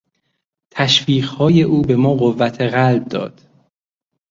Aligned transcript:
تشویقهای 0.71 1.63
او 1.63 1.81
به 1.81 1.95
ما 1.95 2.13
قوت 2.13 2.61
قلب 2.61 3.07
داد. 3.07 3.41